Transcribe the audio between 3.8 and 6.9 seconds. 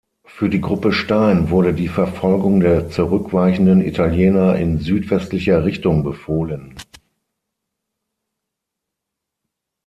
Italiener in südwestlicher Richtung befohlen.